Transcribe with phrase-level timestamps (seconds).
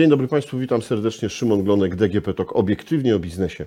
[0.00, 1.28] Dzień dobry Państwu, witam serdecznie.
[1.28, 3.66] Szymon Glonek, DGP TOK, obiektywnie o biznesie.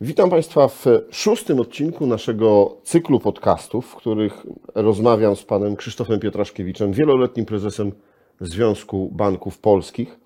[0.00, 4.32] Witam Państwa w szóstym odcinku naszego cyklu podcastów, w których
[4.74, 7.92] rozmawiam z panem Krzysztofem Pietraszkiewiczem, wieloletnim prezesem
[8.40, 10.18] Związku Banków Polskich.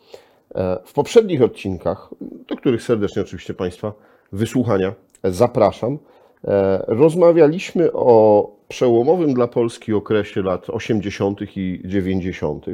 [0.55, 3.93] E, w poprzednich odcinkach, do których serdecznie oczywiście Państwa
[4.33, 4.95] wysłuchania
[5.25, 5.99] zapraszam,
[6.45, 11.57] e, rozmawialiśmy o przełomowym dla Polski okresie lat 80.
[11.57, 12.67] i 90.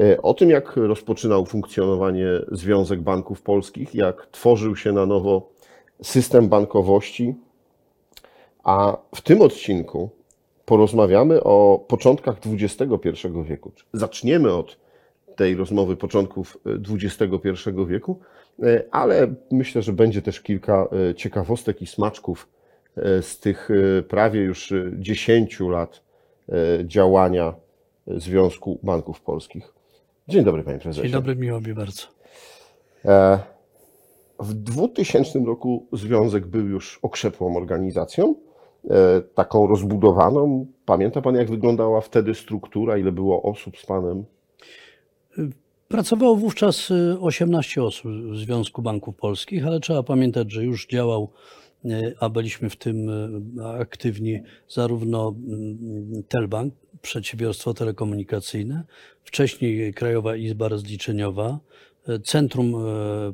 [0.00, 5.50] E, o tym, jak rozpoczynał funkcjonowanie Związek Banków Polskich, jak tworzył się na nowo
[6.02, 7.34] system bankowości.
[8.64, 10.10] A w tym odcinku
[10.64, 13.72] porozmawiamy o początkach XXI wieku.
[13.92, 14.78] Zaczniemy od
[15.36, 16.58] tej rozmowy początków
[16.90, 18.18] XXI wieku,
[18.62, 22.48] e, ale myślę, że będzie też kilka e, ciekawostek i smaczków
[23.20, 23.68] z tych
[24.08, 26.02] prawie już 10 lat
[26.84, 27.54] działania
[28.06, 29.77] Związku Banków Polskich.
[30.28, 31.02] Dzień dobry, panie prezesie.
[31.02, 32.02] Dzień dobry, miło mi bardzo.
[33.04, 33.38] E,
[34.40, 38.34] w 2000 roku związek był już okrzepłą organizacją,
[38.90, 40.66] e, taką rozbudowaną.
[40.84, 44.24] Pamięta pan, jak wyglądała wtedy struktura, ile było osób z panem?
[45.88, 51.30] Pracowało wówczas 18 osób w Związku Banków Polskich, ale trzeba pamiętać, że już działał,
[52.20, 53.10] a byliśmy w tym
[53.80, 55.34] aktywni, zarówno
[56.28, 58.84] Telbank, przedsiębiorstwo telekomunikacyjne,
[59.24, 61.58] wcześniej Krajowa Izba Rozliczeniowa,
[62.08, 62.78] e, Centrum e,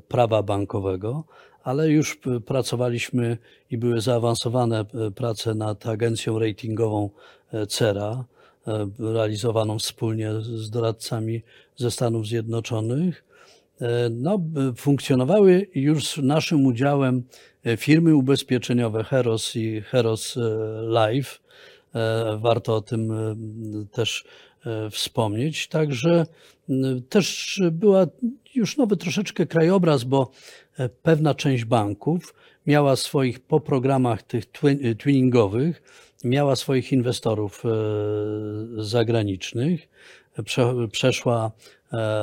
[0.08, 1.24] Prawa Bankowego,
[1.62, 3.38] ale już pracowaliśmy
[3.70, 7.10] i były zaawansowane e, prace nad agencją ratingową
[7.68, 8.24] CERA,
[8.98, 11.42] realizowaną wspólnie z doradcami
[11.76, 13.24] ze Stanów Zjednoczonych.
[14.10, 14.40] No,
[14.76, 17.22] funkcjonowały już z naszym udziałem
[17.76, 20.38] firmy ubezpieczeniowe Heros i Heros
[20.88, 21.38] Life.
[22.38, 23.12] Warto o tym
[23.92, 24.24] też
[24.66, 25.68] E, wspomnieć.
[25.68, 26.26] Także
[27.08, 28.06] też była
[28.54, 30.30] już nowy troszeczkę krajobraz, bo
[30.78, 32.34] e, pewna część banków
[32.66, 35.82] miała swoich po programach tych e, twinningowych,
[36.24, 37.62] miała swoich inwestorów
[38.76, 39.88] zagranicznych,
[40.92, 41.50] przeszła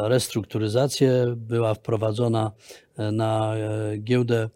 [0.04, 2.52] restrukturyzację, była wprowadzona
[2.98, 3.56] na
[4.04, 4.50] giełdę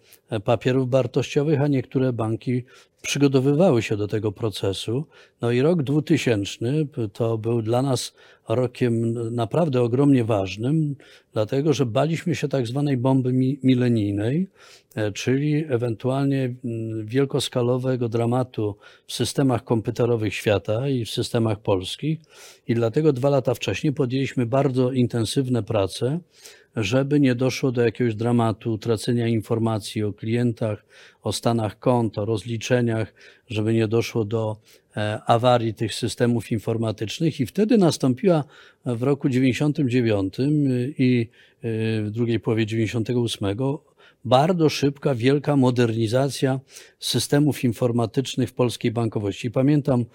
[0.43, 2.63] papierów wartościowych, a niektóre banki
[3.05, 5.05] przygotowywały się do tego procesu.
[5.41, 6.65] No i rok 2000
[7.13, 8.13] to był dla nas
[8.49, 10.95] rokiem naprawdę ogromnie ważnym,
[11.33, 13.33] dlatego że baliśmy się tak zwanej bomby
[13.63, 14.47] milenijnej,
[14.95, 16.55] e, czyli ewentualnie
[17.03, 18.75] wielkoskalowego dramatu
[19.07, 22.19] w systemach komputerowych świata i w systemach polskich.
[22.67, 26.19] I dlatego dwa lata wcześniej podjęliśmy bardzo intensywne prace
[26.75, 30.85] żeby nie doszło do jakiegoś dramatu, utracenia informacji o klientach,
[31.21, 33.13] o stanach kont, o rozliczeniach,
[33.47, 34.57] żeby nie doszło do
[34.97, 37.39] e, awarii tych systemów informatycznych.
[37.39, 38.43] I wtedy nastąpiła
[38.85, 40.35] w roku 99
[40.97, 41.29] i
[41.61, 43.57] e, w drugiej połowie 98
[44.25, 46.59] bardzo szybka, wielka modernizacja
[46.99, 49.51] systemów informatycznych w polskiej bankowości.
[49.51, 50.05] Pamiętam,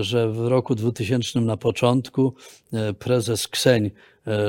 [0.00, 2.34] że w roku 2000 na początku
[2.72, 3.90] e, prezes Kseń, e,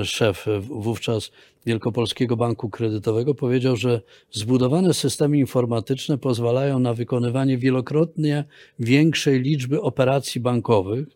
[0.03, 1.31] szef wówczas
[1.65, 8.43] Wielkopolskiego Banku Kredytowego, powiedział, że zbudowane systemy informatyczne pozwalają na wykonywanie wielokrotnie
[8.79, 11.07] większej liczby operacji bankowych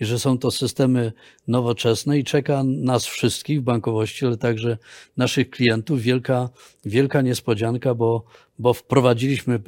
[0.00, 1.12] i że są to systemy
[1.48, 4.78] nowoczesne i czeka nas wszystkich w bankowości, ale także
[5.16, 6.48] naszych klientów wielka,
[6.84, 8.24] wielka niespodzianka, bo,
[8.58, 9.60] bo wprowadziliśmy e,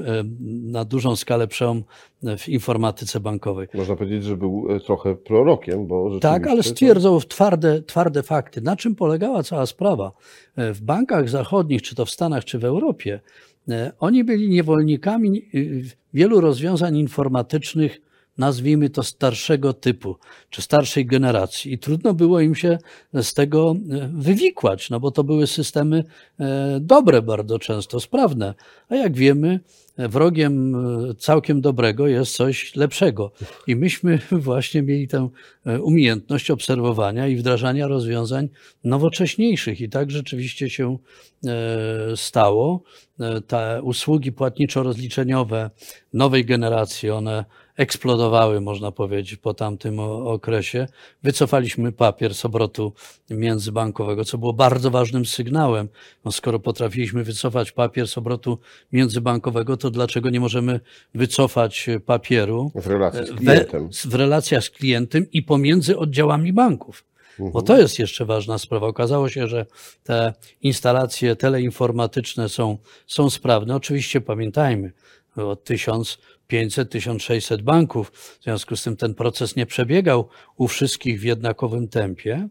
[0.62, 1.84] na dużą skalę przełom
[2.38, 3.68] w informatyce bankowej.
[3.74, 8.60] Można powiedzieć, że był e, trochę prorokiem, bo Tak, ale stwierdzał twarde, twarde fakty.
[8.60, 10.12] Na czym polegała cała sprawa?
[10.56, 13.20] E, w bankach zachodnich, czy to w Stanach, czy w Europie,
[13.98, 15.48] oni byli niewolnikami
[16.14, 18.00] wielu rozwiązań informatycznych,
[18.38, 20.16] nazwijmy to starszego typu,
[20.50, 21.72] czy starszej generacji.
[21.72, 22.78] I trudno było im się
[23.14, 26.04] z tego e, wywikłać, no bo to były systemy
[26.40, 28.54] e, dobre bardzo często, sprawne.
[28.88, 29.60] A jak wiemy,
[29.98, 33.32] wrogiem e, całkiem dobrego jest coś lepszego.
[33.66, 35.28] I myśmy właśnie mieli tę
[35.82, 38.48] umiejętność obserwowania i wdrażania rozwiązań
[38.84, 39.80] nowocześniejszych.
[39.80, 40.98] I tak rzeczywiście się
[42.16, 42.82] stało.
[43.46, 45.70] Te usługi płatniczo-rozliczeniowe
[46.12, 47.44] nowej generacji, one
[47.82, 50.86] eksplodowały, można powiedzieć, po tamtym okresie.
[51.22, 52.92] Wycofaliśmy papier z obrotu
[53.30, 55.88] międzybankowego, co było bardzo ważnym sygnałem.
[56.24, 58.58] No, skoro potrafiliśmy wycofać papier z obrotu
[58.92, 60.80] międzybankowego, to dlaczego nie możemy
[61.14, 63.88] wycofać papieru w, relacji z klientem.
[63.92, 67.04] w, w relacjach z klientem i pomiędzy oddziałami banków?
[67.38, 67.64] Bo mhm.
[67.64, 68.86] to jest jeszcze ważna sprawa.
[68.86, 69.66] Okazało się, że
[70.04, 70.32] te
[70.62, 73.76] instalacje teleinformatyczne są, są sprawne.
[73.76, 74.92] Oczywiście pamiętajmy,
[75.36, 78.10] od 1500-1600 banków.
[78.10, 82.48] W związku z tym ten proces nie przebiegał u wszystkich w jednakowym tempie,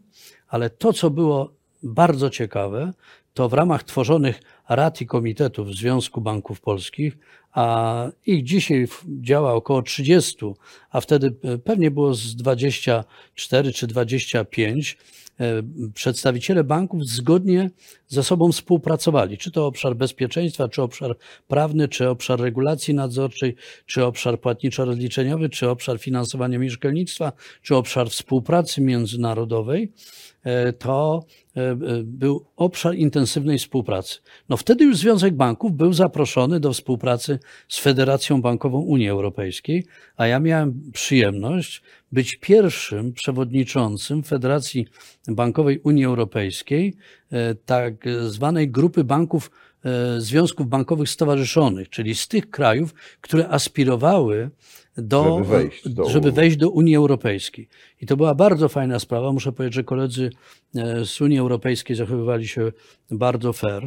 [0.48, 1.52] ale to, co było
[1.82, 2.92] bardzo ciekawe,
[3.34, 7.18] to w ramach tworzonych rad i komitetów Związku Banków Polskich,
[7.52, 8.88] a ich dzisiaj
[9.20, 10.36] działa około 30,
[10.90, 15.21] a wtedy e, pewnie było z 24 czy 25, e,
[15.94, 17.70] przedstawiciele banków zgodnie
[18.08, 21.16] ze sobą współpracowali, czy to obszar bezpieczeństwa, czy obszar
[21.48, 23.56] prawny, czy obszar regulacji nadzorczej,
[23.86, 27.32] czy obszar płatniczo-rozliczeniowy, czy obszar finansowania mieszkalnictwa,
[27.62, 29.92] czy obszar współpracy międzynarodowej,
[30.44, 31.41] e, to e, e,
[32.04, 34.18] był obszar intensywnej współpracy.
[34.48, 37.38] No wtedy już Związek Banków był zaproszony do współpracy
[37.68, 41.82] z Federacją Bankową Unii Europejskiej, a ja miałem przyjemność
[42.12, 44.86] być pierwszym przewodniczącym Federacji
[45.28, 46.96] Bankowej Unii Europejskiej,
[47.32, 47.94] e, tak
[48.28, 49.50] zwanej grupy banków,
[49.84, 54.50] e, związków bankowych stowarzyszonych, czyli z tych krajów, które aspirowały
[54.96, 56.36] do, Żeby wejść do żeby Unii.
[56.36, 57.68] wejść do Unii Europejskiej.
[58.00, 59.32] I to była bardzo fajna sprawa.
[59.32, 60.30] Muszę powiedzieć, że koledzy
[60.76, 62.72] e, z Unii Europejskiej zachowywali się
[63.10, 63.84] bardzo fair.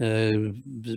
[0.00, 0.06] E,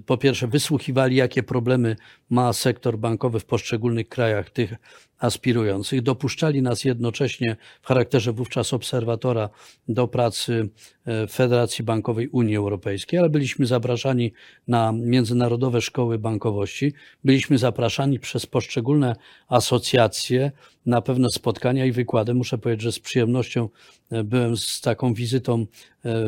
[0.06, 1.96] Po pierwsze, wysłuchiwali, jakie problemy
[2.30, 4.74] ma sektor bankowy w poszczególnych krajach tych
[5.20, 6.02] aspirujących.
[6.02, 9.50] Dopuszczali nas jednocześnie w charakterze wówczas obserwatora
[9.88, 10.70] do pracy
[11.06, 14.34] e, Federacji Bankowej Unii Europejskiej, ale byliśmy zapraszani
[14.68, 16.94] na międzynarodowe szkoły bankowości.
[17.24, 19.16] Byliśmy zapraszani przez poszczególne
[19.52, 20.52] asocjacje
[20.86, 22.34] na pewne spotkania i wykłady.
[22.34, 23.70] Muszę powiedzieć, że z przyjemnością
[24.12, 25.66] e, byłem z taką wizytą e,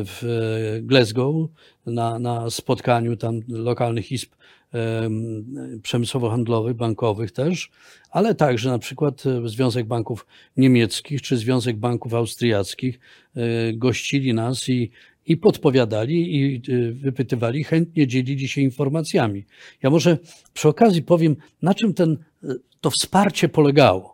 [0.04, 1.34] w e, Glasgow
[1.86, 4.30] na, na spotkaniu tam lokalnych izb
[4.72, 7.70] em, przemysłowo-handlowych, bankowych też,
[8.10, 10.26] ale także na przykład Związek Banków
[10.56, 13.00] Niemieckich czy Związek Banków Austriackich
[13.74, 14.90] gościli nas i,
[15.26, 19.44] i podpowiadali i e, wypytywali, chętnie dzielili się informacjami.
[19.82, 20.18] Ja może
[20.52, 24.13] przy okazji powiem, na czym ten, e, to wsparcie polegało.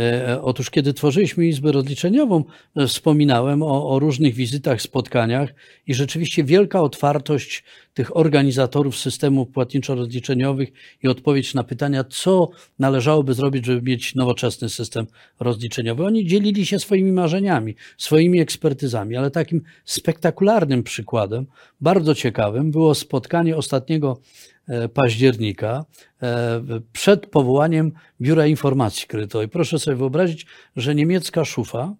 [0.00, 2.44] E, Otóż, kiedy tworzyliśmy Izbę Rozliczeniową,
[2.76, 5.54] e, wspominałem o, o różnych wizytach, spotkaniach
[5.86, 7.64] i rzeczywiście wielka otwartość
[7.94, 15.06] tych organizatorów systemów płatniczo-rozliczeniowych i odpowiedź na pytania, co należałoby zrobić, żeby mieć nowoczesny system
[15.40, 16.04] rozliczeniowy.
[16.04, 21.46] Oni dzielili się swoimi marzeniami, swoimi ekspertyzami, ale takim spektakularnym przykładem,
[21.80, 24.59] bardzo ciekawym, było spotkanie ostatniego e,
[24.94, 25.84] października
[26.22, 26.60] e,
[26.92, 29.48] przed powołaniem Biura Informacji Kredytowej.
[29.48, 30.46] Proszę sobie wyobrazić,
[30.76, 31.94] że niemiecka szufa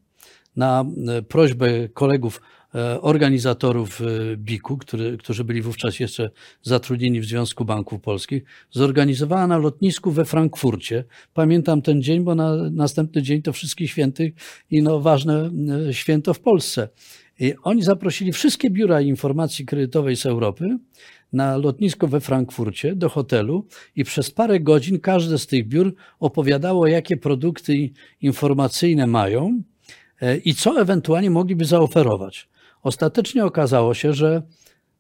[0.57, 2.41] na e, prośbę kolegów
[2.75, 6.31] e, organizatorów e, BIK-u, który, którzy byli wówczas jeszcze
[6.63, 11.05] zatrudnieni w Związku Banków Polskich, zorganizowała na lotnisku we Frankfurcie.
[11.35, 14.35] Pamiętam ten dzień, bo na następny dzień to Wszystkich Świętych
[14.71, 15.51] i no ważne
[15.89, 16.89] e, święto w Polsce.
[17.41, 20.79] I oni zaprosili wszystkie biura informacji kredytowej z Europy
[21.33, 23.67] na lotnisko we Frankfurcie do hotelu
[23.97, 27.91] i przez parę godzin każde z tych biur opowiadało, jakie produkty
[28.21, 29.63] informacyjne mają
[30.21, 32.49] e, i co ewentualnie mogliby zaoferować.
[32.83, 34.43] Ostatecznie okazało się, że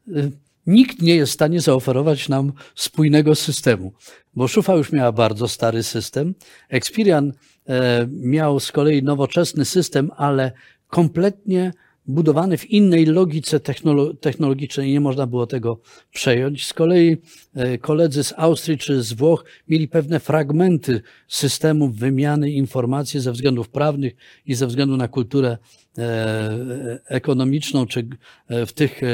[0.08, 0.32] y,
[0.66, 3.92] nikt nie jest w stanie zaoferować nam spójnego systemu,
[4.34, 6.34] bo Szufa już miała bardzo stary system.
[6.68, 7.32] Experian
[7.68, 10.52] e, miał z kolei nowoczesny system, ale
[10.88, 11.72] kompletnie
[12.10, 15.80] budowany w innej logice technolo- technologicznej, nie można było tego
[16.12, 16.66] przejąć.
[16.66, 17.16] Z kolei
[17.54, 23.68] e, koledzy z Austrii czy z Włoch mieli pewne fragmenty systemów wymiany informacji ze względów
[23.68, 24.12] prawnych
[24.46, 25.58] i ze względu na kulturę
[25.98, 28.08] e, ekonomiczną czy
[28.48, 29.06] e, w tych e,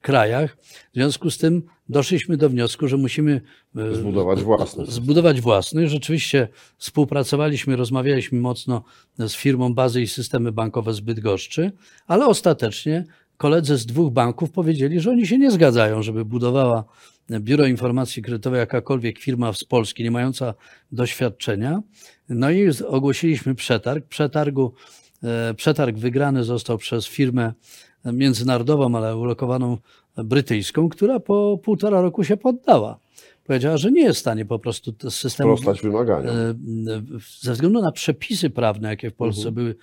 [0.00, 0.56] krajach.
[0.92, 3.40] W związku z tym doszliśmy do wniosku, że musimy
[3.76, 4.86] e, Zbudować własny.
[4.86, 5.88] zbudować własny.
[5.88, 6.48] Rzeczywiście
[6.78, 8.82] współpracowaliśmy, rozmawialiśmy mocno
[9.18, 11.72] z firmą Bazy i Systemy Bankowe z Bydgoszczy,
[12.06, 13.04] ale ostatecznie
[13.36, 16.84] koledzy z dwóch banków powiedzieli, że oni się nie zgadzają, żeby budowała
[17.30, 20.54] Biuro Informacji Kredytowej jakakolwiek firma z Polski, nie mająca
[20.92, 21.82] doświadczenia.
[22.28, 24.06] No i ogłosiliśmy przetarg.
[24.06, 24.74] Przetargu,
[25.22, 27.52] e, przetarg wygrany został przez firmę
[28.04, 29.78] międzynarodową, ale ulokowaną
[30.16, 32.98] brytyjską, która po półtora roku się poddała.
[33.46, 36.36] Powiedziała, że nie jest w stanie po prostu systemu Sprostać wymaganiom.
[36.36, 36.54] e,
[37.40, 39.54] ze względu na przepisy prawne, jakie w Polsce Mhm.
[39.54, 39.74] były,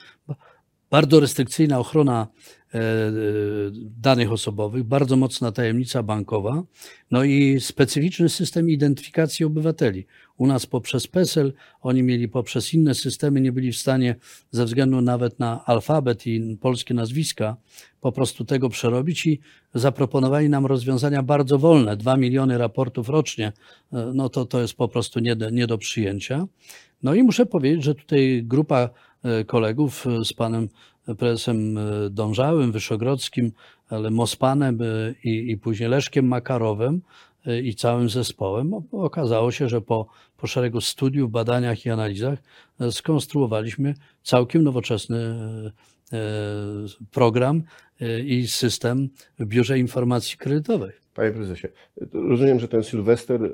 [0.90, 2.28] bardzo restrykcyjna ochrona
[2.74, 2.82] e, e,
[4.02, 6.64] danych osobowych, bardzo mocna tajemnica bankowa,
[7.12, 10.06] no i specyficzny system identyfikacji obywateli.
[10.38, 14.16] U nas poprzez PESEL, oni mieli poprzez inne systemy, nie byli w stanie
[14.52, 17.58] ze względu nawet na alfabet i polskie nazwiska
[18.02, 19.40] po prostu tego przerobić i
[19.74, 23.54] zaproponowali nam rozwiązania bardzo wolne, 2 miliony raportów rocznie,
[23.94, 26.48] e, no to to jest po prostu nie do, nie do przyjęcia.
[27.04, 28.90] No i muszę powiedzieć, że tutaj grupa
[29.48, 30.70] kolegów e, z panem
[31.18, 33.52] prezesem e, Dążałym, Wyszogrodzkim,
[33.90, 34.86] ale Mospanem e,
[35.24, 37.02] i, i później Leszkiem Makarowem
[37.46, 40.08] e, i całym zespołem okazało się, że po
[40.40, 42.40] po szeregu studiów, badaniach i analizach
[42.80, 46.20] e, skonstruowaliśmy całkiem nowoczesny e, e,
[47.12, 47.64] program
[48.02, 49.10] e, i system
[49.40, 50.92] w Biurze Informacji Kredytowej.
[51.14, 51.68] Panie prezesie,
[52.14, 53.50] rozumiem, że ten Sylwester e,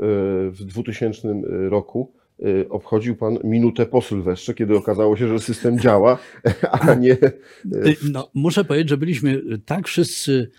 [0.52, 2.25] w 2000 roku e,
[2.70, 6.18] obchodził pan minutę po Sylwestrze, kiedy okazało się, że system działa,
[6.82, 7.12] a nie.
[7.12, 10.52] Y, No, muszę powiedzieć, że byliśmy tak wszyscy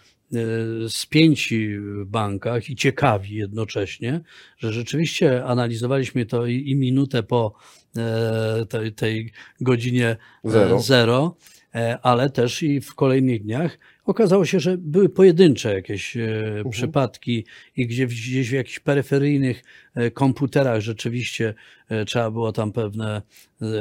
[0.88, 4.20] spięci w bankach i ciekawi jednocześnie,
[4.58, 7.54] że rzeczywiście analizowaliśmy to i, i minutę po
[7.96, 10.80] e, tej, tej godzinie e, Zero.
[10.80, 11.36] zero,
[11.74, 17.44] e, ale też i w kolejnych dniach okazało się, że były pojedyncze jakieś e, przypadki
[17.76, 19.62] i gdzie gdzieś w jakichś peryferyjnych
[19.94, 21.54] e, komputerach rzeczywiście
[21.88, 23.22] e, trzeba było tam pewne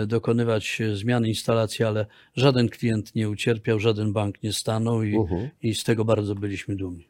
[0.08, 2.05] dokonywać zmian instalacji, ale
[2.36, 5.50] żaden klient nie ucierpiał, żaden bank nie stanął i, Mhm.
[5.62, 7.08] i z tego bardzo byliśmy dumni.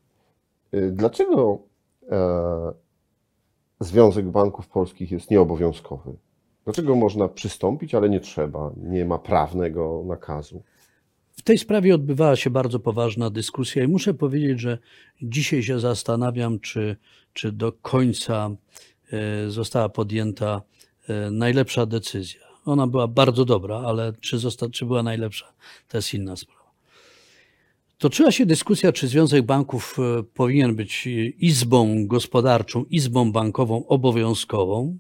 [0.92, 1.60] Dlaczego
[2.12, 2.86] e,
[3.80, 6.14] Związek Banków Polskich jest nieobowiązkowy?
[6.64, 8.72] Dlaczego można przystąpić, ale nie trzeba?
[8.78, 10.64] Nie ma prawnego nakazu.
[11.36, 14.78] W tej sprawie odbywała się bardzo poważna dyskusja i muszę powiedzieć, że
[15.22, 16.96] dzisiaj się zastanawiam, czy,
[17.34, 18.56] czy do końca
[19.12, 20.62] e, została podjęta
[21.08, 22.42] e, najlepsza decyzja.
[22.66, 25.54] Ona była bardzo dobra, ale czy, zosta, czy była najlepsza,
[25.88, 26.72] to jest inna sprawa.
[27.98, 31.08] Toczyła się dyskusja, czy Związek Banków e, powinien być
[31.40, 34.98] izbą gospodarczą, izbą bankową obowiązkową,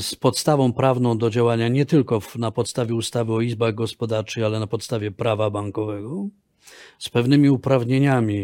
[0.00, 4.66] z podstawą prawną do działania nie tylko na podstawie ustawy o izbach gospodarczych, ale na
[4.66, 6.28] podstawie prawa bankowego,
[6.98, 8.40] z pewnymi uprawnieniami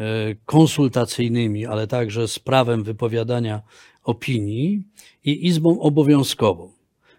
[0.00, 0.04] e,
[0.46, 3.62] konsultacyjnymi, ale także z prawem wypowiadania
[4.04, 4.82] opinii
[5.24, 6.72] i izbą obowiązkową.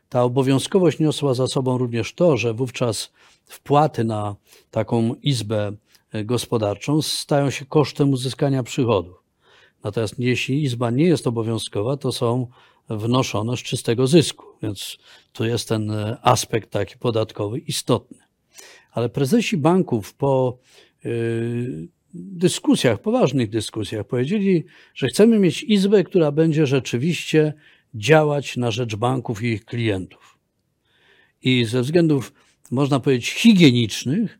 [0.09, 3.11] Ta obowiązkowość niosła za sobą również to, że wówczas
[3.45, 4.35] wpłaty na
[4.71, 5.71] taką izbę
[6.11, 9.23] e, gospodarczą stają się kosztem uzyskania przychodów.
[9.83, 12.47] Natomiast jeśli izba nie jest obowiązkowa, to są
[12.89, 14.97] wnoszone z czystego zysku, więc
[15.33, 18.17] tu jest ten e, aspekt taki podatkowy istotny.
[18.91, 20.57] Ale prezesi banków po
[21.05, 24.65] y, dyskusjach, poważnych dyskusjach, powiedzieli,
[24.95, 27.53] że chcemy mieć izbę, która będzie rzeczywiście
[27.93, 30.39] działać na rzecz banków i ich klientów.
[31.41, 32.33] I ze względów,
[32.71, 34.39] można powiedzieć, higienicznych,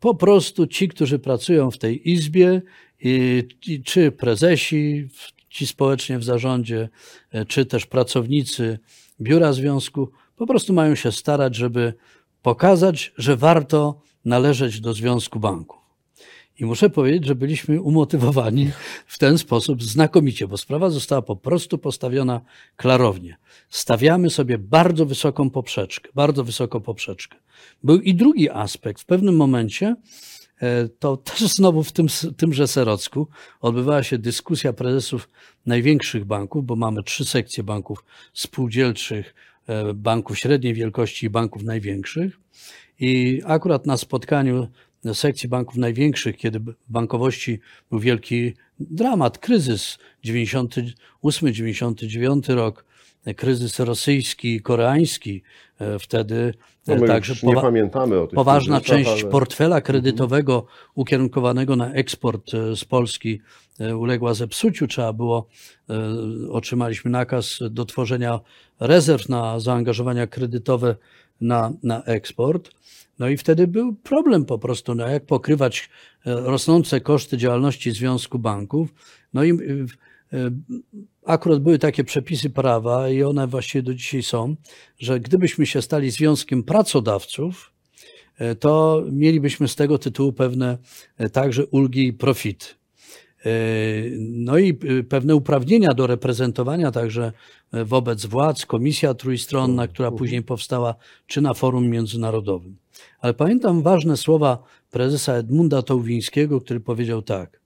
[0.00, 2.62] po prostu ci, którzy pracują w tej izbie,
[3.00, 5.08] i, i, czy prezesi,
[5.54, 6.88] ci społecznie w zarządzie,
[7.30, 8.78] e, czy też pracownicy
[9.20, 11.94] biura związku, po prostu mają się starać, żeby
[12.42, 15.78] pokazać, że warto należeć do Związku Banków.
[16.58, 18.70] I muszę powiedzieć, że byliśmy umotywowani
[19.06, 22.40] w ten sposób znakomicie, bo sprawa została po prostu postawiona
[22.76, 23.36] klarownie.
[23.68, 27.38] Stawiamy sobie bardzo wysoką poprzeczkę, bardzo wysoką poprzeczkę.
[27.82, 29.02] Był i drugi aspekt.
[29.02, 29.96] W pewnym momencie,
[30.98, 32.06] to też znowu w tym,
[32.36, 33.28] tymże Serocku,
[33.60, 35.28] odbywała się dyskusja prezesów
[35.66, 38.04] największych banków, bo mamy trzy sekcje banków
[38.34, 39.34] spółdzielczych,
[39.66, 42.38] e, banków średniej wielkości i banków największych.
[43.00, 44.68] I akurat na spotkaniu
[45.12, 52.84] sekcji banków największych, kiedy bankowości był wielki dramat, kryzys 98-99 rok,
[53.36, 55.42] kryzys rosyjski, koreański,
[55.78, 56.54] e, wtedy
[56.86, 62.54] No my także nie pamiętamy o tych poważna część ale- portfela kredytowego ukierunkowanego na eksport
[62.54, 63.40] e, z Polski
[63.80, 64.86] e, uległa zepsuciu.
[64.86, 65.46] Trzeba było,
[65.90, 65.94] e,
[66.50, 68.40] otrzymaliśmy nakaz do tworzenia
[68.80, 70.96] rezerw na zaangażowania kredytowe
[71.40, 72.70] na, na eksport.
[73.18, 75.90] No i wtedy był problem po prostu, no jak pokrywać
[76.26, 78.88] e, rosnące koszty działalności Związku Banków.
[79.34, 79.54] No i e,
[80.32, 80.50] e,
[81.24, 84.56] akurat były takie przepisy prawa i one właściwie do dzisiaj są,
[84.98, 87.72] że gdybyśmy się stali związkiem pracodawców,
[88.38, 90.78] e, to mielibyśmy z tego tytułu pewne
[91.16, 92.66] e, także ulgi i profity.
[93.46, 93.50] E,
[94.20, 94.74] No i
[95.08, 97.32] pewne uprawnienia do reprezentowania także
[97.72, 100.94] wobec władz, komisja trójstronna, która później powstała,
[101.26, 102.76] czy na forum międzynarodowym.
[103.20, 107.63] Ale pamiętam ważne słowa prezesa Edmunda Tołwińskiego, który powiedział tak.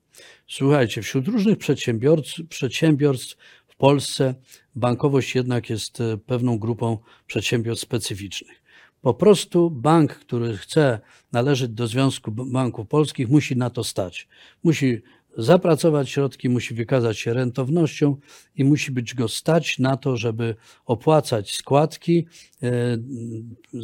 [0.49, 3.37] Słuchajcie, wśród różnych przedsiębiorstw, przedsiębiorstw
[3.69, 4.35] w Polsce
[4.75, 8.63] bankowość jednak jest e, pewną grupą przedsiębiorstw specyficznych.
[9.01, 11.01] Po prostu bank, który chce
[11.33, 14.29] należeć do Związku Banków Polskich, musi na to stać.
[14.65, 15.03] Musi
[15.37, 18.17] zapracować środki, musi wykazać się rentownością
[18.57, 20.55] i musi być go stać na to, żeby
[20.87, 22.27] opłacać składki
[22.63, 22.99] e,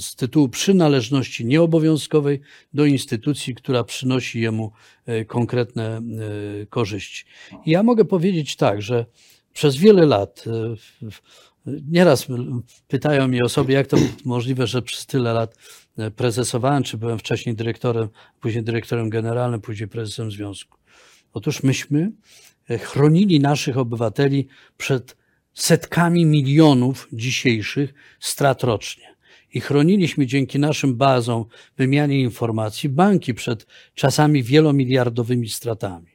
[0.01, 2.41] z tytułu przynależności nieobowiązkowej
[2.75, 4.73] do instytucji, która przynosi jemu
[5.07, 6.03] e, konkretne e,
[6.67, 7.25] korzyści.
[7.67, 9.07] I ja mogę powiedzieć tak, że
[9.53, 10.45] przez wiele lat,
[11.67, 12.27] nieraz
[12.89, 15.57] pytają mnie osoby, jak to możliwe, że przez tyle lat
[16.17, 18.09] prezesowałem, czy byłem wcześniej dyrektorem,
[18.41, 20.84] później dyrektorem generalnym, później prezesem związku.
[21.35, 22.12] Otóż myśmy
[22.71, 25.17] e, chronili naszych obywateli przed
[25.55, 29.14] setkami milionów dzisiejszych strat rocznie.
[29.55, 31.45] I chroniliśmy dzięki naszym bazom,
[31.76, 36.11] wymianie informacji, banki przed czasami wielomiliardowymi stratami.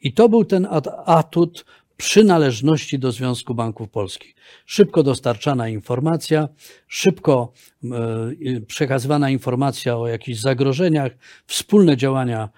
[0.00, 0.68] I to był ten
[1.06, 1.64] atut
[1.96, 4.34] przynależności do Związku Banków Polskich.
[4.66, 6.48] Szybko dostarczana informacja,
[6.88, 7.52] szybko
[7.84, 11.12] e, przekazywana informacja o jakichś zagrożeniach,
[11.46, 12.48] wspólne działania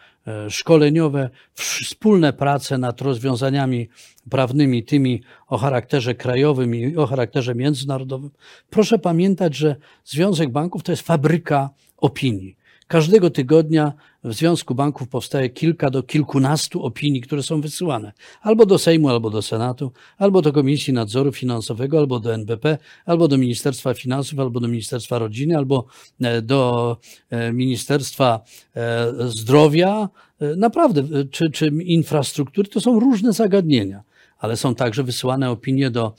[0.48, 3.88] szkoleniowe, wspólne prace nad rozwiązaniami
[4.30, 8.30] prawnymi, tymi o charakterze krajowym i o charakterze międzynarodowym.
[8.70, 12.57] Proszę pamiętać, że Związek Banków to jest fabryka opinii.
[12.88, 13.92] Każdego tygodnia
[14.24, 19.30] w Związku Banków powstaje kilka do kilkunastu opinii, które są wysyłane albo do Sejmu, albo
[19.30, 24.60] do Senatu, albo do Komisji Nadzoru Finansowego, albo do NBP, albo do Ministerstwa Finansów, albo
[24.60, 25.86] do Ministerstwa Rodziny, albo
[26.20, 26.96] e, do
[27.30, 28.40] e, Ministerstwa
[28.76, 30.08] e, Zdrowia,
[30.56, 32.68] naprawdę, czy, czy infrastruktury.
[32.68, 34.02] To są różne zagadnienia
[34.38, 36.14] ale są także wysyłane opinie do,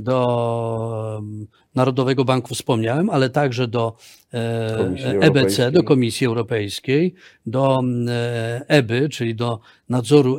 [0.00, 1.22] do
[1.74, 3.96] Narodowego Banku, wspomniałem, ale także do
[5.20, 7.14] EBC, do Komisji Europejskiej,
[7.46, 7.78] do
[8.68, 10.38] EBY, czyli do nadzoru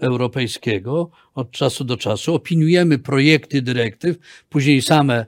[0.00, 2.34] europejskiego od czasu do czasu.
[2.34, 4.16] Opiniujemy projekty dyrektyw,
[4.48, 5.26] później same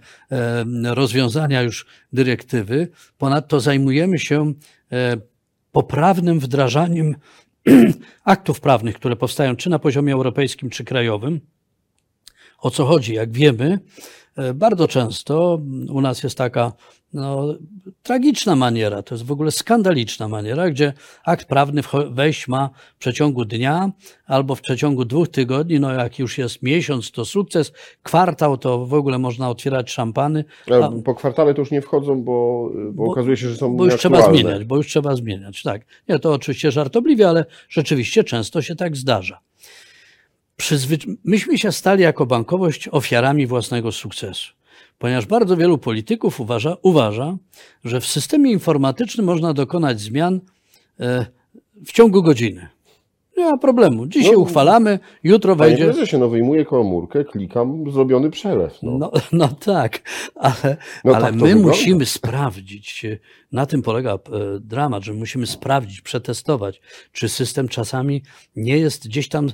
[0.85, 2.89] rozwiązania już dyrektywy.
[3.19, 4.53] Ponadto zajmujemy się
[5.73, 7.15] poprawnym wdrażaniem
[8.25, 11.41] aktów prawnych, które powstają czy na poziomie europejskim, czy krajowym.
[12.65, 13.15] O co chodzi?
[13.15, 13.79] Jak wiemy,
[14.37, 16.73] e, bardzo często u nas jest taka
[17.13, 17.55] no,
[18.03, 20.93] tragiczna maniera, to jest w ogóle skandaliczna maniera, gdzie
[21.25, 23.93] akt prawny wejść ma w przeciągu dnia
[24.27, 28.95] albo w przeciągu dwóch tygodni, no jak już jest miesiąc, to sukces, kwartał to w
[28.95, 30.45] ogóle można otwierać szampany.
[30.83, 33.85] A, po kwartale to już nie wchodzą, bo, bo, bo okazuje się, że są Bo
[33.85, 35.83] już trzeba zmieniać, bo już trzeba zmieniać, tak.
[36.09, 39.41] Nie, to oczywiście żartobliwie, ale rzeczywiście często się tak zdarza.
[40.57, 40.99] Przyzwy...
[41.25, 44.53] Myśmy się stali jako bankowość ofiarami własnego sukcesu
[44.99, 47.37] ponieważ bardzo wielu polityków uważa, uważa,
[47.85, 50.41] że w systemie informatycznym można dokonać zmian
[51.01, 51.27] e,
[51.87, 52.69] w ciągu godziny.
[53.37, 54.07] Nie ma problemu.
[54.07, 55.93] Dzisiaj no, uchwalamy, jutro panie wejdzie.
[55.93, 58.79] Panie się no wyjmuję komórkę, klikam, zrobiony przelew.
[58.83, 60.03] No, no, no tak,
[60.35, 63.07] ale, no ale tak my musimy sprawdzić,
[63.53, 64.19] na tym polega e,
[64.61, 66.81] dramat, że musimy sprawdzić, przetestować,
[67.13, 68.23] czy system czasami
[68.57, 69.53] nie jest gdzieś tam e,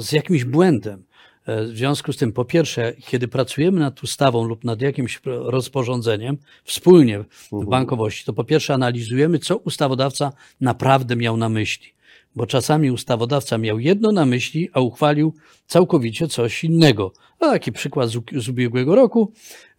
[0.00, 1.04] z jakimś błędem.
[1.46, 6.38] E, w związku z tym, po pierwsze, kiedy pracujemy nad ustawą lub nad jakimś rozporządzeniem
[6.64, 7.70] wspólnie w mhm.
[7.70, 11.99] bankowości, to po pierwsze analizujemy, co ustawodawca naprawdę miał na myśli.
[12.36, 15.34] Bo czasami ustawodawca miał jedno na myśli, a uchwalił
[15.66, 17.12] całkowicie coś innego.
[17.40, 19.32] No, taki przykład z, z ubiegłego roku.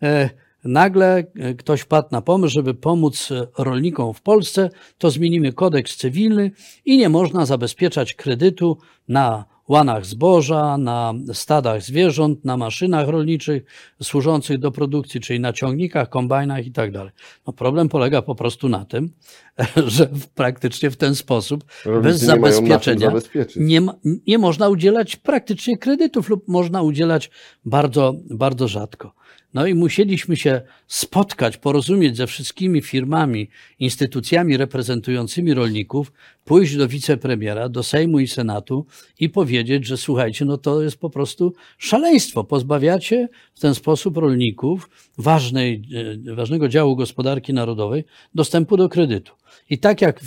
[0.03, 0.29] E,
[0.63, 6.51] nagle e, ktoś wpadł na pomysł, żeby pomóc rolnikom w Polsce, to zmienimy kodeks cywilny
[6.85, 13.63] i nie można zabezpieczać kredytu na łanach zboża, na stadach zwierząt, na maszynach rolniczych
[14.01, 17.12] służących do produkcji, czyli na ciągnikach, kombajnach i tak dalej.
[17.47, 19.10] No problem polega po prostu na tym,
[19.95, 23.12] że praktycznie w ten sposób, Rolnicy bez zabezpieczenia,
[23.55, 23.88] nie, nie,
[24.27, 27.31] nie można udzielać praktycznie kredytów lub można udzielać
[27.65, 29.20] bardzo, bardzo rzadko.
[29.53, 36.11] No i musieliśmy się spotkać, porozumieć ze wszystkimi firmami, instytucjami reprezentującymi rolników,
[36.45, 38.85] pójść do wicepremiera, do Sejmu i Senatu
[39.19, 42.43] i powiedzieć, że słuchajcie, no to jest po prostu szaleństwo.
[42.43, 45.83] Pozbawiacie w ten sposób rolników ważnej,
[46.27, 48.03] e, ważnego działu gospodarki narodowej
[48.35, 49.33] dostępu do kredytu.
[49.69, 50.21] I tak jak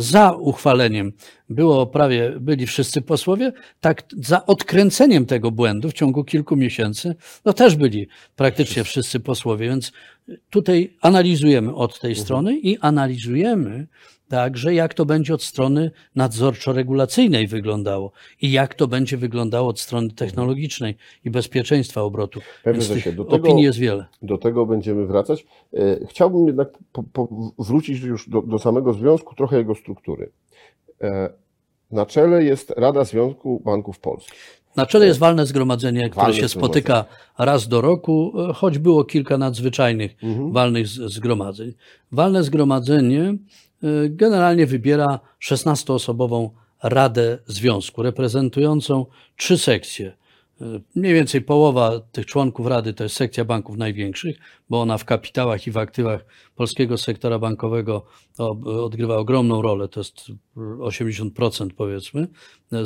[0.00, 1.12] za uchwaleniem
[1.48, 7.52] było prawie, byli wszyscy posłowie, tak za odkręceniem tego błędu w ciągu kilku miesięcy, no
[7.52, 9.92] też byli praktycznie wszyscy posłowie, więc
[10.50, 12.24] tutaj analizujemy od tej mhm.
[12.24, 13.86] strony i analizujemy
[14.30, 20.10] także, jak to będzie od strony nadzorczo-regulacyjnej wyglądało i jak to będzie wyglądało od strony
[20.10, 22.40] technologicznej i bezpieczeństwa obrotu.
[22.64, 23.12] Pewnie, Więc się.
[23.12, 24.06] Do tego, opinii jest wiele.
[24.22, 25.46] Do tego będziemy wracać.
[25.74, 30.30] E, chciałbym jednak po, po wrócić już do, do samego związku, trochę jego struktury.
[31.00, 31.30] E,
[31.90, 34.60] na czele jest Rada Związku Banków Polskich.
[34.76, 37.04] Na czele jest walne zgromadzenie, które walne się spotyka
[37.38, 40.52] raz do roku, e, choć było kilka nadzwyczajnych mhm.
[40.52, 41.72] walnych zgromadzeń.
[42.12, 43.34] Walne zgromadzenie
[44.08, 46.50] generalnie wybiera 16-osobową
[46.82, 50.16] Radę Związku, reprezentującą trzy sekcje.
[50.62, 54.36] Y, mniej więcej połowa tych członków Rady to jest sekcja banków największych,
[54.70, 56.24] bo ona w kapitałach i w aktywach
[56.56, 58.06] polskiego sektora bankowego
[58.64, 62.28] odgrywa ogromną rolę, to jest 80% powiedzmy.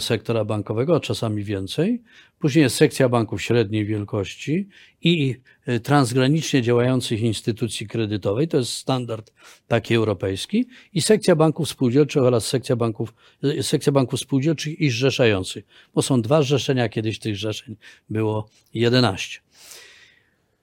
[0.00, 2.02] Sektora bankowego, a czasami więcej.
[2.38, 4.68] Później jest sekcja banków średniej wielkości
[5.02, 9.32] i e, transgranicznie działających instytucji kredytowej, to jest standard
[9.68, 15.64] taki europejski, i sekcja banków spółdzielczych oraz sekcja banków, e, sekcja banków spółdzielczych i zrzeszających,
[15.94, 17.76] bo są dwa zrzeszenia, kiedyś tych zrzeszeń
[18.10, 19.40] było 11.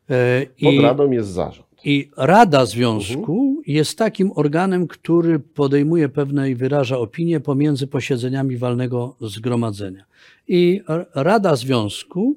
[0.09, 1.70] E, Pod I- radą jest zarząd.
[1.83, 9.15] I Rada Związku jest takim organem, który podejmuje pewne i wyraża opinie pomiędzy posiedzeniami walnego
[9.21, 10.05] zgromadzenia.
[10.47, 10.81] I
[11.15, 12.35] Rada Związku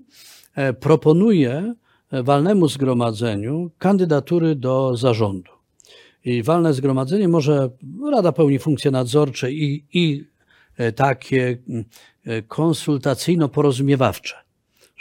[0.54, 1.74] e, proponuje
[2.10, 5.50] e, walnemu zgromadzeniu kandydatury do zarządu.
[6.24, 7.70] I walne zgromadzenie może,
[8.12, 10.24] Rada pełni funkcje nadzorcze i, i
[10.76, 11.84] e, takie mm,
[12.48, 14.43] konsultacyjno-porozumiewawcze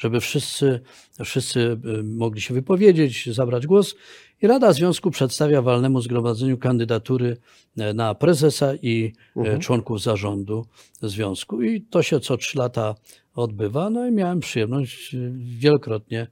[0.04, 0.80] żeby wszyscy,
[1.26, 1.60] wszyscy
[2.00, 3.96] y, mogli się wypowiedzieć, zabrać głos.
[4.42, 7.38] I Rada Związku przedstawia walnemu zgromadzeniu kandydatury
[7.78, 10.66] e, na prezesa i e, członków zarządu
[11.02, 11.62] związku.
[11.62, 12.96] I to się co trzy lata
[13.36, 13.90] odbywa.
[13.90, 15.16] No i miałem przyjemność
[15.60, 16.28] wielokrotnie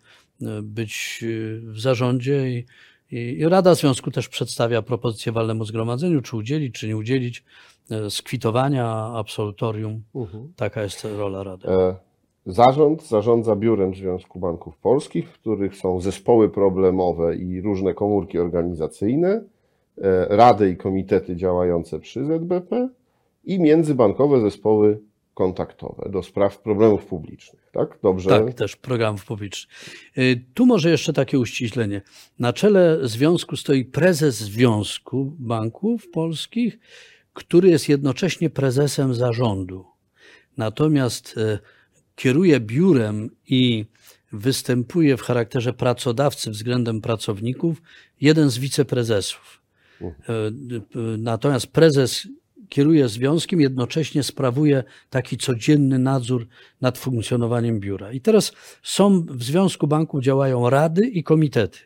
[0.64, 1.24] być
[1.64, 2.66] w zarządzie i,
[3.12, 7.44] i, Rada Związku też przedstawia propozycję walnemu zgromadzeniu, czy udzielić, czy nie udzielić
[7.92, 10.04] e, skwitowania, absolutorium.
[10.56, 11.68] Taka jest rola Rady.
[11.68, 12.11] E,
[12.46, 19.44] Zarząd zarządza biurem Związku Banków Polskich, w których są zespoły problemowe i różne komórki organizacyjne,
[19.98, 22.90] e, rady i komitety działające przy ZBP
[23.44, 25.00] i międzybankowe zespoły
[25.34, 27.70] kontaktowe do spraw problemów publicznych.
[27.72, 28.00] Tak?
[28.04, 28.30] Dobrze?
[28.30, 29.76] Tak, też programów publicznych.
[30.18, 32.02] Y, Tu może jeszcze takie uściślenie.
[32.40, 36.80] Na czele związku stoi prezes Związku Banków Polskich,
[37.34, 39.86] który jest jednocześnie prezesem zarządu.
[40.58, 41.60] Natomiast e,
[42.22, 43.86] kieruje biurem i
[44.32, 47.82] występuje w charakterze pracodawcy względem pracowników
[48.22, 49.62] jeden z wiceprezesów.
[50.00, 50.52] P-
[51.18, 52.28] Natomiast prezes
[52.70, 56.48] kieruje związkiem, jednocześnie sprawuje taki codzienny nadzór
[56.82, 58.12] nad funkcjonowaniem biura.
[58.12, 58.54] I teraz
[58.84, 61.80] są w Związku Banków działają rady i komitety.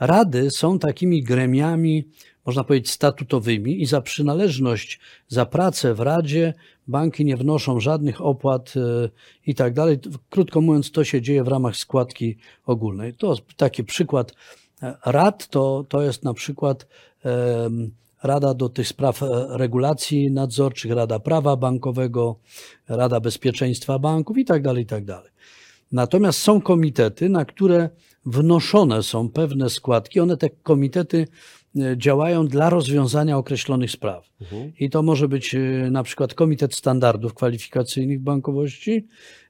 [0.00, 2.04] Rady są takimi gremiami,
[2.46, 6.54] można powiedzieć, statutowymi i za przynależność, za pracę w Radzie
[6.88, 9.08] banki nie wnoszą żadnych opłat e,
[9.46, 9.98] i tak dalej.
[10.30, 13.14] Krótko mówiąc, to się dzieje w ramach składki ogólnej.
[13.14, 14.34] To taki przykład
[14.82, 16.86] e, rad to, to jest na przykład
[18.24, 22.36] Rada do tych spraw e, regulacji nadzorczych, Rada Prawa Bankowego,
[22.88, 25.30] Rada Bezpieczeństwa Banków i tak dalej, i tak dalej.
[25.92, 27.88] Natomiast są komitety, na które
[28.26, 30.20] wnoszone są pewne składki.
[30.20, 31.28] One, te komitety,
[31.96, 34.30] działają dla rozwiązania określonych spraw.
[34.80, 35.58] I to może być e,
[35.90, 39.06] na przykład Komitet Standardów Kwalifikacyjnych Bankowości.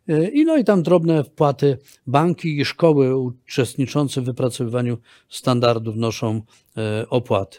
[0.09, 1.79] e, I no i tam drobne wpłaty.
[2.07, 6.41] Banki i szkoły uczestniczące w wypracowywaniu standardów noszą
[6.77, 7.59] e, opłaty.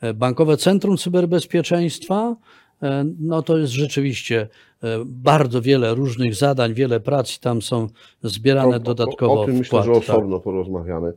[0.00, 2.36] E, Bankowe Centrum Cyberbezpieczeństwa,
[2.82, 4.48] e, no to jest rzeczywiście
[4.82, 7.86] e, bardzo wiele różnych zadań, wiele prac i tam są
[8.22, 10.02] zbierane dodatkowo o, o tym myślę, że tak.
[10.02, 11.12] osobno porozmawiamy.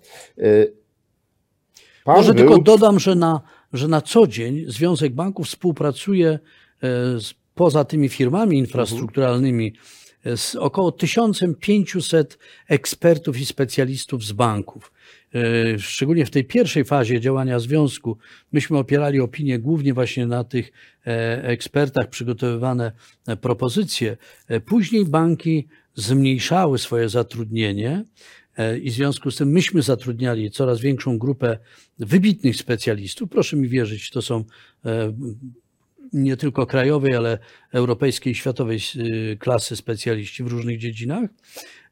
[2.08, 2.48] Pan Może był...
[2.48, 3.42] tylko dodam, że na,
[3.74, 6.40] że na co dzień Związek Banków współpracuje e,
[7.20, 9.74] z, poza tymi firmami infrastrukturalnymi
[10.26, 14.92] e, z około 1500 ekspertów i specjalistów z banków.
[15.36, 18.18] E, Szczególnie w tej pierwszej fazie działania związku
[18.52, 20.72] myśmy opierali opinię głównie właśnie na tych
[21.42, 22.92] ekspertach, przygotowywane
[23.42, 24.18] propozycje.
[24.66, 28.04] Później banki zmniejszały swoje zatrudnienie
[28.82, 31.58] i w związku z tym myśmy zatrudniali coraz większą grupę
[32.00, 33.30] wybitnych specjalistów.
[33.30, 34.44] Proszę mi wierzyć, to są
[34.86, 35.14] e,
[36.14, 37.40] nie tylko krajowej, ale
[37.74, 41.30] europejskiej światowej y, klasy specjaliści w różnych dziedzinach.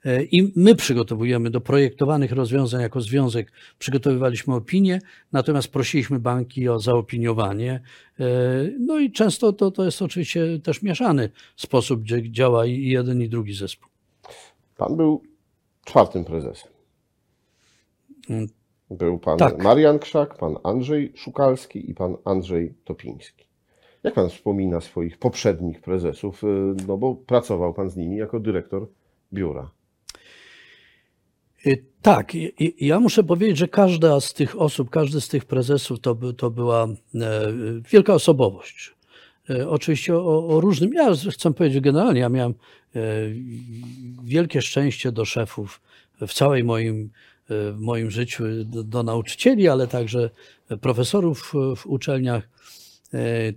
[0.06, 5.02] E, I my przygotowujemy do projektowanych rozwiązań jako związek, przygotowywaliśmy opinie,
[5.32, 7.82] natomiast prosiliśmy banki o zaopiniowanie.
[8.20, 8.26] E,
[8.80, 13.30] No i często to, to jest oczywiście też mieszany sposób, gdzie działa i jeden i
[13.30, 13.90] drugi zespół.
[14.78, 15.35] Pan był
[15.86, 16.72] czwartym prezesem.
[18.30, 18.48] Mm,
[18.92, 19.64] Był pan Tak.
[19.64, 23.46] Marian Krzak, pan Andrzej Szukalski i pan Andrzej Topiński.
[24.04, 26.44] Jak pan wspomina swoich poprzednich prezesów?
[26.44, 26.48] Y,
[26.88, 28.88] No bo pracował pan z nimi jako dyrektor
[29.34, 29.72] biura.
[31.66, 32.32] Y, Tak,
[32.80, 36.52] ja muszę powiedzieć, że każda z tych osób, każdy z tych prezesów to, by, to
[36.52, 36.90] była e,
[37.92, 38.96] wielka osobowość.
[39.50, 42.54] E, Oczywiście o, o różnym, ja chcę powiedzieć generalnie, ja miałem
[42.96, 43.00] e,
[44.24, 45.82] wielkie szczęście do szefów
[46.28, 47.10] w całej moim,
[47.50, 50.30] e, w moim życiu, do, do nauczycieli, ale także
[50.82, 52.50] profesorów w uczelniach,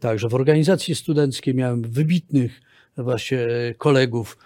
[0.01, 1.55] także w organizacji studenckiej.
[1.55, 2.61] Miałem wybitnych
[2.97, 3.39] właśnie
[3.79, 4.39] kolegów,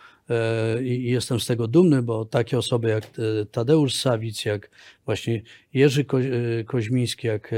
[0.85, 3.11] i jestem z tego dumny, bo takie osoby jak
[3.51, 4.71] Tadeusz Sawic, jak
[5.05, 5.43] właśnie
[5.75, 6.19] Jerzy Ko-
[6.67, 7.55] Koźmiński, jak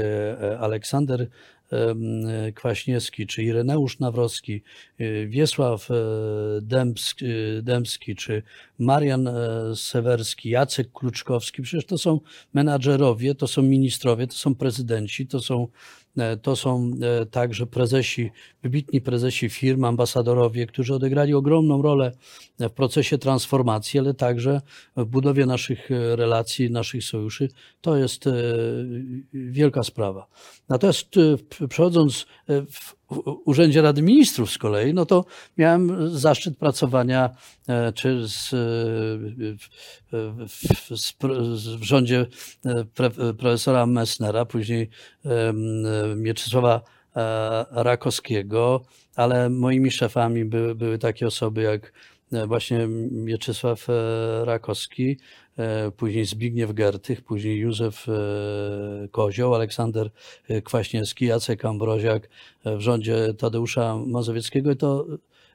[0.59, 1.27] Aleksander
[2.55, 4.61] Kwaśniewski, czy Ireneusz Nawrocki,
[4.99, 5.95] e, Wiesław e,
[6.61, 8.43] Dębski, e, Dębski czy
[8.79, 9.33] Marian e,
[9.75, 12.19] Sewerski, Jacek Kluczkowski, przecież to są
[12.53, 15.67] menadżerowie, to są ministrowie, to są prezydenci, to są
[16.41, 18.31] To są e, także prezesi,
[18.63, 22.11] wybitni prezesi firm, ambasadorowie, którzy odegrali ogromną rolę
[22.59, 24.61] w procesie transformacji, ale także
[24.97, 27.49] w budowie naszych e, relacji, naszych sojuszy.
[27.81, 28.33] To jest e,
[29.33, 30.27] wielka sprawa.
[30.69, 31.07] Natomiast
[31.61, 32.95] e, przechodząc e, w
[33.45, 35.25] Urzędzie Rady Ministrów z kolei, no to
[35.57, 37.29] miałem zaszczyt pracowania
[37.67, 38.57] e, czy z, e,
[40.47, 42.25] w, w, rządzie
[42.65, 44.89] e, pre, profesora Messnera, później
[46.15, 46.81] Mieczysława
[47.71, 51.93] Rakowskiego, ale moimi szefami były, były takie osoby jak
[52.47, 53.87] właśnie Mieczysław
[54.43, 55.17] Rakowski,
[55.97, 60.09] później Zbigniew Gertych, później Józef e, Kozioł, Aleksander
[60.47, 62.29] e, Kwaśniewski, Jacek Ambroziak
[62.63, 64.71] e, w rządzie Tadeusza Mazowieckiego.
[64.71, 65.05] I to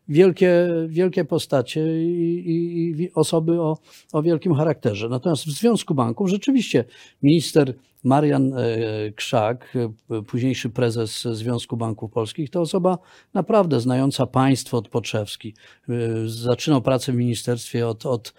[0.08, 3.78] wielkie, wielkie postacie i, i, osoby o,
[4.12, 5.08] o wielkim charakterze.
[5.08, 6.84] Natomiast w Związku Banków rzeczywiście
[7.22, 9.76] minister Marian e, Krzak,
[10.10, 12.98] e, późniejszy prezes Związku Banków Polskich, to osoba
[13.34, 15.54] naprawdę znająca państwo od podszewski.
[15.88, 15.92] E,
[16.26, 18.34] Zaczynał pracę w ministerstwie od, od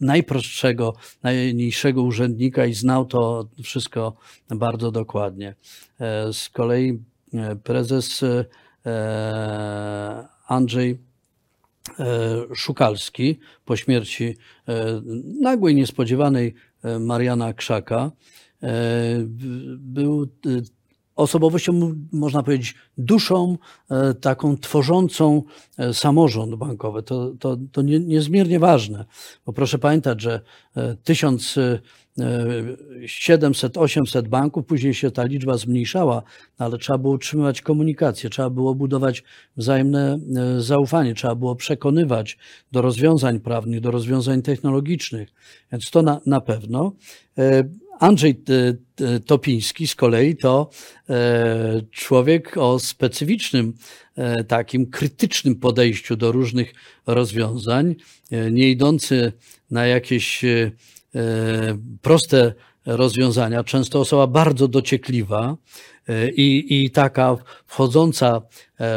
[0.00, 4.16] najprostszego, najmniejszego urzędnika i znał to wszystko
[4.50, 5.54] bardzo dokładnie.
[6.32, 6.98] Z kolei
[7.64, 8.24] prezes
[10.52, 10.98] Andrzej
[11.98, 12.04] e,
[12.54, 14.36] Szukalski po śmierci
[14.68, 15.02] e,
[15.40, 18.10] nagłej, niespodziewanej e, Mariana Krzaka.
[19.78, 20.28] Był
[21.16, 23.58] osobowością, można powiedzieć, duszą
[23.90, 25.42] e, taką tworzącą
[25.78, 27.02] e, samorząd bankowy.
[27.02, 29.04] To, to, to nie, niezmiernie ważne,
[29.46, 30.40] bo proszę pamiętać, że
[30.76, 30.96] e,
[32.18, 36.22] 1700-800 banków, później się ta liczba zmniejszała,
[36.58, 39.24] no ale trzeba było utrzymywać komunikację, trzeba było budować
[39.56, 42.38] wzajemne e, zaufanie, trzeba było przekonywać
[42.72, 45.28] do rozwiązań prawnych, do rozwiązań technologicznych,
[45.72, 46.92] więc to na, na pewno.
[48.02, 50.70] Andrzej e, e, Topiński z kolei to
[51.10, 53.74] e, człowiek o specyficznym,
[54.48, 56.74] takim krytycznym podejściu do różnych
[57.06, 57.94] rozwiązań,
[58.50, 59.32] nie idący
[59.70, 60.44] na jakieś
[62.02, 62.54] proste
[62.86, 65.56] rozwiązania, często osoba bardzo dociekliwa
[66.36, 67.36] i, i taka
[67.66, 68.42] wchodząca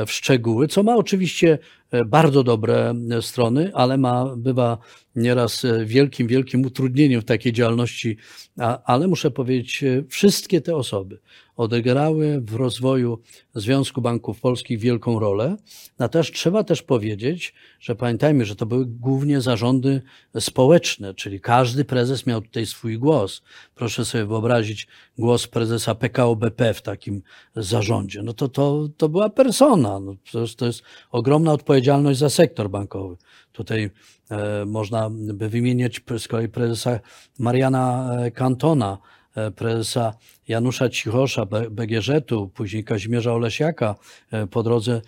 [0.08, 1.58] w szczegóły, co ma oczywiście
[1.92, 4.78] e, bardzo dobre e, strony, ale ma, bywa
[5.16, 8.18] nieraz e, wielkim, wielkim utrudnieniem w takiej działalności,
[8.60, 11.20] a, ale muszę powiedzieć, e, wszystkie te osoby
[11.56, 13.20] odegrały w rozwoju
[13.56, 15.58] Związku Banków Polskich wielką rolę.
[16.00, 20.02] Natomiast trzeba też powiedzieć, że pamiętajmy, że to były głównie zarządy
[20.40, 23.42] społeczne, czyli każdy prezes miał tutaj swój głos.
[23.76, 27.22] Proszę sobie wyobrazić głos prezesa PKO BP w takim
[27.56, 28.24] zarządzie.
[28.24, 29.75] No to, to, to była persona.
[29.78, 30.16] No
[30.58, 33.16] to, jest, ogromna odpowiedzialność za sektor bankowy.
[33.52, 33.90] Tutaj
[34.32, 37.00] e, można by wymieniać z kolei prezesa
[37.40, 38.98] Mariana e, Kantona,
[39.36, 40.14] e, prezesa
[40.48, 43.96] Janusza Cichosza, BGŻ-u, później Kazimierza Olesiaka,
[44.32, 45.02] e, po drodze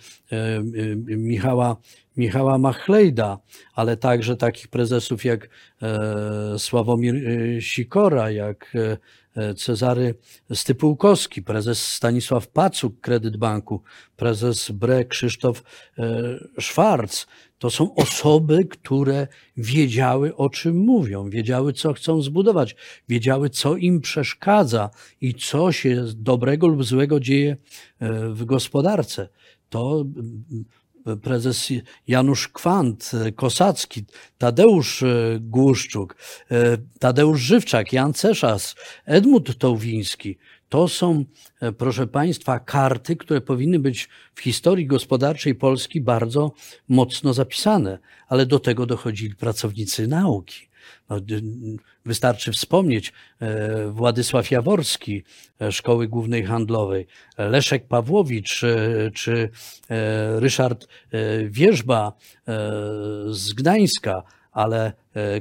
[1.06, 1.76] Michała,
[2.16, 3.38] Michała Machlejda,
[3.74, 5.48] ale także takich prezesów jak
[6.58, 7.14] Sławomir
[7.62, 8.72] Sikora, jak
[9.56, 10.14] Cezary
[10.54, 13.82] Stypułkowski, prezes Stanisław Pacuk Kredyt Banku,
[14.16, 15.62] prezes BRE Krzysztof
[15.98, 17.26] e, Szwarc.
[17.58, 22.76] To są osoby, które wiedziały, o czym mówią, wiedziały, co chcą zbudować,
[23.08, 27.56] wiedziały, co im przeszkadza i co się dobrego lub złego dzieje
[27.98, 29.28] e, w gospodarce.
[29.68, 30.04] To
[31.22, 31.72] prezes
[32.08, 34.04] Janusz Kwant, e, Kosacki,
[34.38, 36.16] Tadeusz e, Głuszczuk,
[36.50, 40.38] e, Tadeusz Żywczak, Jan Ceszas, Edmund Tołwiński.
[40.68, 41.24] To są,
[41.78, 46.52] proszę Państwa, karty, które powinny być w historii gospodarczej Polski bardzo
[46.88, 50.67] mocno zapisane, ale do tego dochodzili pracownicy nauki.
[51.10, 51.16] No,
[52.06, 55.22] wystarczy wspomnieć e, Władysław Jaworski,
[55.60, 57.06] e, Szkoły Głównej Handlowej,
[57.38, 59.50] Leszek Pawłowicz e, czy
[59.90, 60.88] e, Ryszard e,
[61.44, 62.12] Wierzba
[62.48, 62.52] e,
[63.30, 64.22] z Gdańska,
[64.52, 64.92] ale e,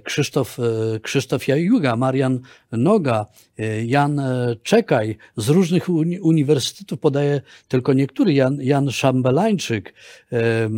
[0.03, 2.39] Krzysztof, e, Krzysztof Jajuga, Marian
[2.71, 3.25] Noga,
[3.57, 10.35] e, Jan e, Czekaj z różnych uni uniwersytetów, podaję tylko niektóry, Jan, Jan Szambelańczyk e,
[10.35, 10.69] e,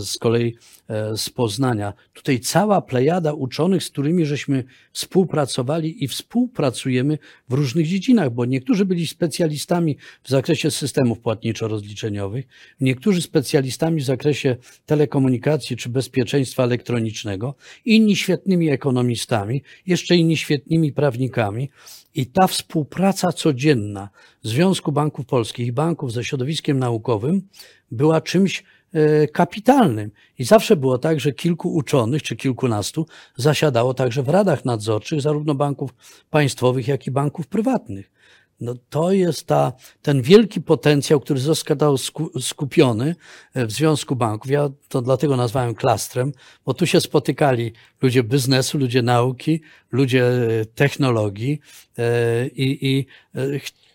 [0.00, 0.56] z kolei
[0.88, 1.92] e, z Poznania.
[2.12, 8.84] Tutaj cała plejada uczonych, z którymi żeśmy współpracowali i współpracujemy w różnych dziedzinach, bo niektórzy
[8.84, 12.44] byli specjalistami w zakresie systemów płatniczo-rozliczeniowych,
[12.80, 21.70] niektórzy specjalistami w zakresie telekomunikacji czy bezpieczeństwa elektronicznego, inni świetnymi ekonomistami, jeszcze inni świetnymi prawnikami.
[22.14, 24.08] I ta współpraca codzienna
[24.42, 27.42] Związku Banków Polskich i banków ze środowiskiem naukowym
[27.90, 30.10] była czymś e, kapitalnym.
[30.38, 35.54] I zawsze było tak, że kilku uczonych czy kilkunastu zasiadało także w radach nadzorczych zarówno
[35.54, 35.94] banków
[36.30, 38.17] państwowych, jak i banków prywatnych.
[38.60, 43.14] No to jest ta, ten wielki potencjał, który został sku- skupiony
[43.54, 44.50] e, w Związku Banków.
[44.50, 46.32] Ja to dlatego nazwałem klastrem,
[46.64, 49.60] bo tu się spotykali ludzie biznesu, ludzie nauki,
[49.92, 51.60] ludzie e, technologii
[51.98, 53.06] e, i, i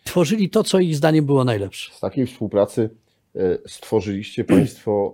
[0.04, 1.93] tworzyli to, co ich zdaniem było najlepsze.
[1.93, 2.89] Z takiej współpracy
[3.67, 5.13] stworzyliście Państwo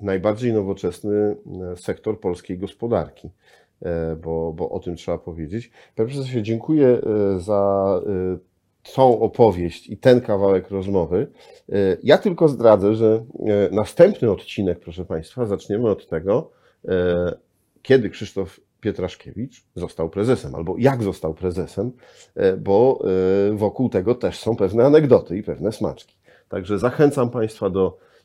[0.00, 1.36] najbardziej nowoczesny
[1.76, 3.30] sektor polskiej gospodarki,
[4.22, 5.70] bo, bo o tym trzeba powiedzieć.
[5.96, 8.38] Panie Prezesie, dziękuję e, za e,
[8.94, 11.26] tą opowieść i ten kawałek rozmowy.
[11.72, 16.50] E, Ja tylko zdradzę, że e, następny odcinek, proszę Państwa, zaczniemy od tego,
[16.88, 17.36] e,
[17.82, 21.92] kiedy Krzysztof Pietraszkiewicz został prezesem, albo jak został prezesem,
[22.34, 23.04] e, bo
[23.52, 26.16] e, wokół tego też są pewne anegdoty i pewne smaczki.
[26.48, 28.15] Także zachęcam Państwa do e,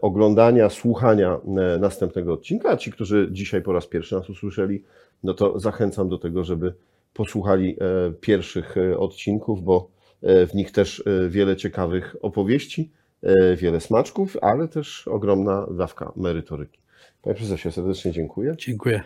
[0.00, 4.84] oglądania, słuchania e, następnego odcinka, a ci, którzy dzisiaj po raz pierwszy nas usłyszeli,
[5.22, 6.74] no to zachęcam do tego, żeby
[7.14, 9.88] posłuchali e, pierwszych e, odcinków, bo
[10.22, 12.90] e, w nich też e, wiele ciekawych opowieści,
[13.22, 16.80] e, wiele smaczków, ale też ogromna dawka merytoryki.
[17.22, 18.54] Panie prezesie, serdecznie dziękuję.
[18.58, 19.02] Dziękuję.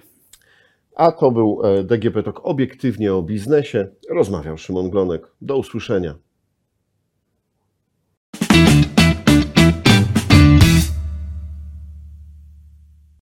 [0.94, 3.88] A to był e, DGP Talk obiektywnie o biznesie.
[4.10, 5.26] Rozmawiał Szymon Glonek.
[5.40, 6.14] Do usłyszenia.